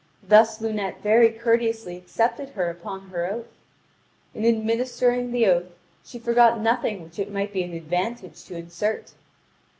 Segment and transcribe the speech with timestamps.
[0.23, 3.53] Thus Lunete very courteously accepted her upon her oath.
[4.33, 9.13] In administering the oath, she forgot nothing which it might be an advantage to insert.